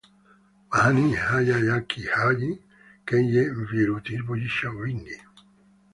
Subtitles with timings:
[0.69, 2.51] Majani haya ya kijani
[3.11, 5.19] yenye virutubisho vingi